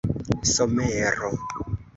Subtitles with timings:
[0.53, 1.29] somero